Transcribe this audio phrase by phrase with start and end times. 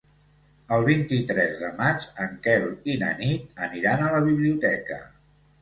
[0.77, 2.65] El vint-i-tres de maig en Quel
[2.95, 5.03] i na Nit aniran a la biblioteca.